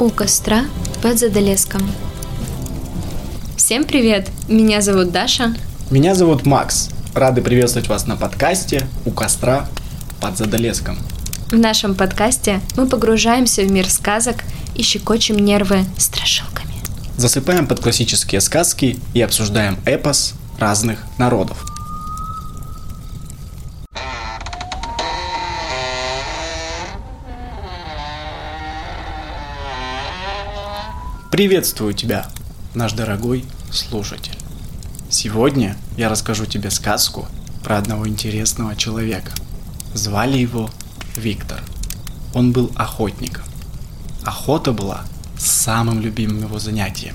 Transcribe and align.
у 0.00 0.08
костра 0.08 0.64
под 1.02 1.18
Задолеском. 1.18 1.82
Всем 3.58 3.84
привет! 3.84 4.30
Меня 4.48 4.80
зовут 4.80 5.12
Даша. 5.12 5.54
Меня 5.90 6.14
зовут 6.14 6.46
Макс. 6.46 6.88
Рады 7.14 7.42
приветствовать 7.42 7.88
вас 7.88 8.06
на 8.06 8.16
подкасте 8.16 8.88
«У 9.04 9.10
костра 9.10 9.68
под 10.18 10.38
Задолеском». 10.38 10.98
В 11.50 11.56
нашем 11.58 11.94
подкасте 11.94 12.62
мы 12.78 12.86
погружаемся 12.86 13.60
в 13.60 13.70
мир 13.70 13.90
сказок 13.90 14.36
и 14.74 14.82
щекочем 14.82 15.38
нервы 15.38 15.84
страшилками. 15.98 16.72
Засыпаем 17.18 17.66
под 17.66 17.80
классические 17.80 18.40
сказки 18.40 18.98
и 19.12 19.20
обсуждаем 19.20 19.78
эпос 19.84 20.32
разных 20.58 21.00
народов. 21.18 21.69
Приветствую 31.30 31.94
тебя, 31.94 32.28
наш 32.74 32.92
дорогой 32.92 33.44
слушатель. 33.70 34.34
Сегодня 35.08 35.76
я 35.96 36.08
расскажу 36.08 36.44
тебе 36.44 36.72
сказку 36.72 37.28
про 37.62 37.78
одного 37.78 38.08
интересного 38.08 38.74
человека. 38.74 39.30
Звали 39.94 40.38
его 40.38 40.68
Виктор. 41.16 41.62
Он 42.34 42.50
был 42.50 42.72
охотником. 42.74 43.44
Охота 44.24 44.72
была 44.72 45.04
самым 45.38 46.00
любимым 46.00 46.40
его 46.40 46.58
занятием. 46.58 47.14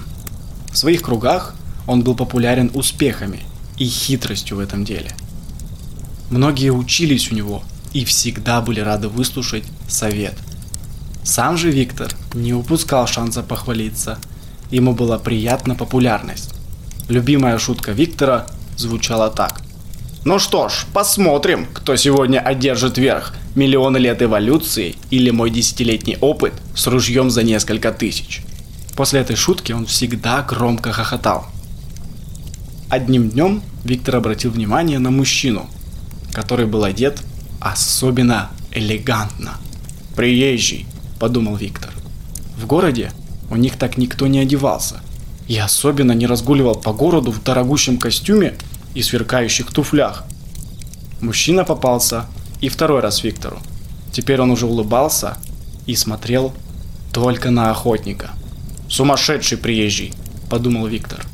В 0.72 0.78
своих 0.78 1.02
кругах 1.02 1.54
он 1.86 2.02
был 2.02 2.16
популярен 2.16 2.72
успехами 2.74 3.42
и 3.78 3.86
хитростью 3.86 4.56
в 4.56 4.62
этом 4.62 4.86
деле. 4.86 5.12
Многие 6.30 6.70
учились 6.70 7.34
у 7.34 7.36
него 7.36 7.64
и 7.92 8.06
всегда 8.06 8.62
были 8.62 8.80
рады 8.80 9.10
выслушать 9.10 9.66
совет– 9.90 10.36
сам 11.26 11.58
же 11.58 11.72
Виктор 11.72 12.16
не 12.36 12.54
упускал 12.54 13.08
шанса 13.08 13.42
похвалиться. 13.42 14.20
Ему 14.70 14.94
была 14.94 15.18
приятна 15.18 15.74
популярность. 15.74 16.54
Любимая 17.10 17.58
шутка 17.58 17.92
Виктора 17.92 18.46
звучала 18.78 19.30
так. 19.30 19.62
Ну 20.24 20.38
что 20.38 20.70
ж, 20.70 20.86
посмотрим, 20.94 21.68
кто 21.74 21.96
сегодня 21.96 22.40
одержит 22.40 23.00
верх. 23.00 23.34
Миллионы 23.56 23.98
лет 23.98 24.22
эволюции 24.22 24.96
или 25.10 25.32
мой 25.32 25.50
десятилетний 25.50 26.18
опыт 26.22 26.54
с 26.76 26.86
ружьем 26.86 27.32
за 27.32 27.42
несколько 27.42 27.92
тысяч. 27.92 28.42
После 28.96 29.20
этой 29.20 29.36
шутки 29.36 29.72
он 29.72 29.88
всегда 29.88 30.44
громко 30.44 30.92
хохотал. 30.92 31.48
Одним 32.90 33.30
днем 33.30 33.64
Виктор 33.84 34.18
обратил 34.18 34.52
внимание 34.52 35.00
на 35.00 35.10
мужчину, 35.10 35.68
который 36.32 36.68
был 36.68 36.84
одет 36.84 37.22
особенно 37.60 38.52
элегантно. 38.72 39.56
Приезжий, 40.16 40.86
подумал 41.20 41.56
Виктор. 41.56 41.92
В 42.58 42.66
городе 42.66 43.12
у 43.50 43.56
них 43.56 43.78
так 43.78 43.98
никто 43.98 44.28
не 44.28 44.40
одевался. 44.40 45.02
И 45.48 45.58
особенно 45.58 46.14
не 46.14 46.26
разгуливал 46.26 46.76
по 46.76 46.94
городу 46.94 47.32
в 47.32 47.44
дорогущем 47.44 47.98
костюме 47.98 48.56
и 48.96 49.04
сверкающих 49.04 49.72
туфлях. 49.72 50.24
Мужчина 51.22 51.64
попался 51.64 52.26
и 52.62 52.70
второй 52.70 53.02
раз 53.02 53.24
Виктору. 53.24 53.60
Теперь 54.12 54.42
он 54.42 54.52
уже 54.52 54.66
улыбался 54.66 55.38
и 55.86 55.96
смотрел 55.96 56.54
только 57.14 57.52
на 57.52 57.70
охотника. 57.70 58.32
«Сумасшедший 58.90 59.58
приезжий»,– 59.58 60.14
подумал 60.50 60.88
Виктор. 60.88 61.26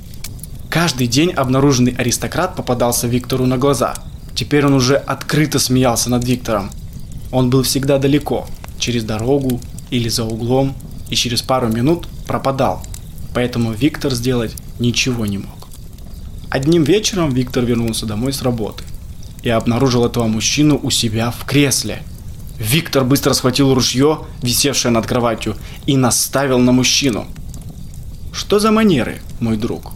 Каждый 0.70 1.08
день 1.08 1.32
обнаруженный 1.32 1.94
аристократ 1.98 2.56
попадался 2.56 3.08
Виктору 3.08 3.46
на 3.46 3.58
глаза. 3.58 3.96
Теперь 4.34 4.66
он 4.66 4.74
уже 4.74 4.96
открыто 4.96 5.60
смеялся 5.60 6.10
над 6.10 6.24
Виктором. 6.24 6.72
Он 7.32 7.50
был 7.50 7.64
всегда 7.64 7.98
далеко, 7.98 8.48
через 8.80 9.04
дорогу 9.04 9.60
или 9.92 10.10
за 10.10 10.24
углом 10.24 10.74
и 11.10 11.16
через 11.16 11.44
пару 11.44 11.68
минут 11.68 12.08
пропадал, 12.26 12.84
поэтому 13.36 13.74
Виктор 13.74 14.14
сделать 14.14 14.56
ничего 14.80 15.28
не 15.28 15.38
мог. 15.38 15.68
Одним 16.50 16.84
вечером 16.84 17.34
Виктор 17.34 17.64
вернулся 17.64 18.06
домой 18.06 18.34
с 18.34 18.42
работы 18.42 18.84
и 19.44 19.50
обнаружил 19.50 20.06
этого 20.06 20.28
мужчину 20.28 20.80
у 20.82 20.90
себя 20.90 21.32
в 21.32 21.46
кресле. 21.46 22.02
Виктор 22.58 23.04
быстро 23.04 23.34
схватил 23.34 23.74
ружье, 23.74 24.26
висевшее 24.42 24.92
над 24.92 25.06
кроватью, 25.06 25.56
и 25.86 25.98
наставил 25.98 26.60
на 26.60 26.72
мужчину. 26.72 27.26
«Что 28.34 28.60
за 28.60 28.72
манеры, 28.72 29.22
мой 29.40 29.58
друг? 29.58 29.94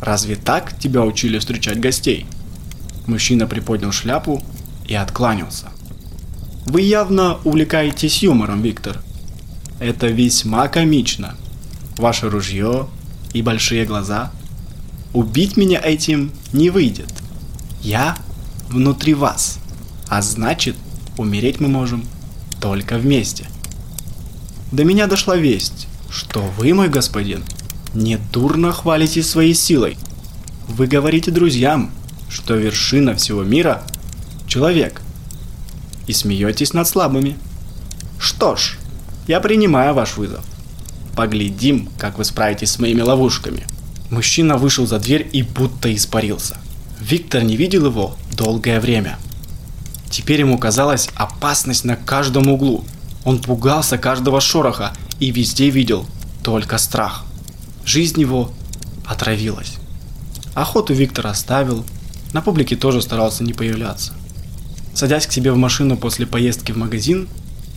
Разве 0.00 0.36
так 0.36 0.78
тебя 0.78 1.02
учили 1.02 1.38
встречать 1.38 1.78
гостей?» 1.78 2.26
Мужчина 3.06 3.46
приподнял 3.46 3.92
шляпу 3.92 4.42
и 4.88 4.94
откланялся. 4.94 5.73
Вы 6.66 6.80
явно 6.80 7.38
увлекаетесь 7.44 8.22
юмором, 8.22 8.62
Виктор. 8.62 8.98
Это 9.80 10.06
весьма 10.06 10.68
комично. 10.68 11.36
Ваше 11.98 12.30
ружье 12.30 12.88
и 13.34 13.42
большие 13.42 13.84
глаза. 13.84 14.32
Убить 15.12 15.58
меня 15.58 15.78
этим 15.82 16.32
не 16.52 16.70
выйдет. 16.70 17.12
Я 17.82 18.16
внутри 18.70 19.12
вас. 19.12 19.58
А 20.08 20.22
значит, 20.22 20.76
умереть 21.18 21.60
мы 21.60 21.68
можем 21.68 22.04
только 22.60 22.96
вместе. 22.96 23.46
До 24.72 24.84
меня 24.84 25.06
дошла 25.06 25.36
весть, 25.36 25.86
что 26.08 26.40
вы, 26.40 26.72
мой 26.72 26.88
господин, 26.88 27.44
не 27.92 28.16
дурно 28.16 28.72
хвалитесь 28.72 29.28
своей 29.28 29.54
силой. 29.54 29.98
Вы 30.66 30.86
говорите 30.86 31.30
друзьям, 31.30 31.90
что 32.30 32.54
вершина 32.54 33.14
всего 33.14 33.42
мира– 33.42 33.82
человек– 34.48 35.02
и 36.06 36.12
смеетесь 36.12 36.72
над 36.72 36.88
слабыми. 36.88 37.36
Что 38.18 38.56
ж, 38.56 38.78
я 39.26 39.40
принимаю 39.40 39.94
ваш 39.94 40.16
вызов. 40.16 40.44
Поглядим, 41.16 41.88
как 41.98 42.18
вы 42.18 42.24
справитесь 42.24 42.72
с 42.72 42.78
моими 42.78 43.00
ловушками. 43.00 43.66
Мужчина 44.10 44.56
вышел 44.56 44.86
за 44.86 44.98
дверь 44.98 45.28
и 45.32 45.42
будто 45.42 45.94
испарился. 45.94 46.56
Виктор 47.00 47.42
не 47.42 47.56
видел 47.56 47.86
его 47.86 48.16
долгое 48.36 48.80
время. 48.80 49.18
Теперь 50.10 50.40
ему 50.40 50.58
казалась 50.58 51.08
опасность 51.16 51.84
на 51.84 51.96
каждом 51.96 52.48
углу. 52.48 52.84
Он 53.24 53.40
пугался 53.40 53.98
каждого 53.98 54.40
шороха 54.40 54.92
и 55.18 55.30
везде 55.30 55.70
видел 55.70 56.06
только 56.42 56.78
страх. 56.78 57.24
Жизнь 57.84 58.20
его 58.20 58.52
отравилась. 59.06 59.74
Охоту 60.54 60.94
Виктор 60.94 61.26
оставил, 61.26 61.84
на 62.32 62.40
публике 62.40 62.76
тоже 62.76 63.02
старался 63.02 63.42
не 63.44 63.52
появляться. 63.52 64.12
Садясь 64.94 65.26
к 65.26 65.32
себе 65.32 65.52
в 65.52 65.56
машину 65.56 65.96
после 65.96 66.24
поездки 66.24 66.70
в 66.70 66.76
магазин, 66.76 67.28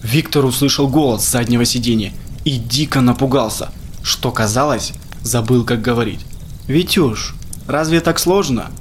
Виктор 0.03 0.45
услышал 0.45 0.87
голос 0.87 1.25
с 1.25 1.31
заднего 1.31 1.65
сиденья 1.65 2.13
и 2.45 2.57
дико 2.57 3.01
напугался, 3.01 3.71
что 4.03 4.31
казалось, 4.31 4.93
забыл 5.23 5.65
как 5.65 5.81
говорить. 5.81 6.19
«Витюш, 6.67 7.33
разве 7.67 8.01
так 8.01 8.19
сложно? 8.19 8.71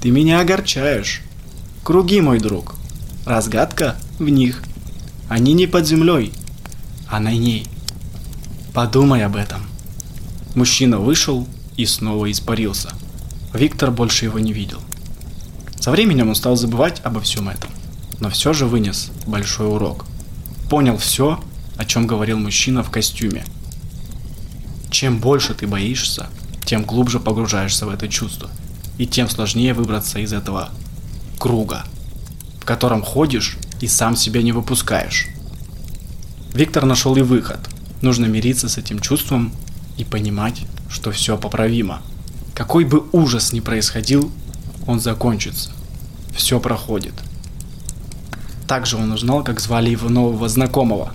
Ты 0.00 0.10
меня 0.10 0.40
огорчаешь. 0.40 1.22
Круги, 1.84 2.20
мой 2.20 2.40
друг. 2.40 2.74
Разгадка 3.24 3.96
в 4.18 4.28
них. 4.28 4.62
Они 5.28 5.52
не 5.52 5.66
под 5.66 5.86
землей, 5.86 6.32
а 7.06 7.20
на 7.20 7.32
ней. 7.32 7.66
Подумай 8.74 9.24
об 9.24 9.36
этом». 9.36 9.62
Мужчина 10.54 10.98
вышел 10.98 11.46
и 11.76 11.86
снова 11.86 12.30
испарился. 12.30 12.90
Виктор 13.54 13.92
больше 13.92 14.24
его 14.24 14.40
не 14.40 14.52
видел. 14.52 14.80
Со 15.80 15.90
временем 15.90 16.28
он 16.28 16.34
стал 16.34 16.56
забывать 16.56 17.00
обо 17.04 17.20
всем 17.20 17.48
этом, 17.48 17.70
но 18.20 18.30
все 18.30 18.52
же 18.52 18.66
вынес 18.66 19.10
большой 19.26 19.68
урок. 19.68 20.06
Понял 20.68 20.96
все, 20.96 21.40
о 21.76 21.84
чем 21.84 22.06
говорил 22.06 22.38
мужчина 22.38 22.82
в 22.82 22.90
костюме. 22.90 23.44
Чем 24.90 25.18
больше 25.18 25.54
ты 25.54 25.66
боишься, 25.66 26.28
тем 26.64 26.82
глубже 26.82 27.20
погружаешься 27.20 27.86
в 27.86 27.90
это 27.90 28.08
чувство, 28.08 28.50
и 28.98 29.06
тем 29.06 29.28
сложнее 29.28 29.72
выбраться 29.74 30.18
из 30.18 30.32
этого 30.32 30.70
круга, 31.38 31.84
в 32.60 32.64
котором 32.64 33.02
ходишь 33.02 33.56
и 33.80 33.86
сам 33.86 34.16
себя 34.16 34.42
не 34.42 34.52
выпускаешь. 34.52 35.28
Виктор 36.52 36.84
нашел 36.84 37.14
и 37.16 37.22
выход. 37.22 37.60
Нужно 38.02 38.26
мириться 38.26 38.68
с 38.68 38.78
этим 38.78 38.98
чувством 38.98 39.52
и 39.96 40.04
понимать, 40.04 40.62
что 40.90 41.12
все 41.12 41.36
поправимо. 41.36 42.02
Какой 42.54 42.84
бы 42.84 43.04
ужас 43.12 43.52
ни 43.52 43.60
происходил, 43.60 44.32
он 44.88 45.00
закончится 45.00 45.70
все 46.32 46.60
проходит. 46.60 47.12
Также 48.66 48.96
он 48.96 49.12
узнал, 49.12 49.44
как 49.44 49.60
звали 49.60 49.90
его 49.90 50.08
нового 50.08 50.48
знакомого. 50.48 51.12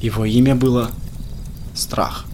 Его 0.00 0.24
имя 0.24 0.54
было 0.54 0.90
Страх. 1.74 2.26